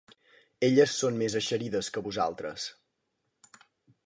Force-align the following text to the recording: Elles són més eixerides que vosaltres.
Elles 0.67 0.95
són 1.01 1.19
més 1.21 1.37
eixerides 1.41 1.93
que 1.99 2.03
vosaltres. 2.09 2.67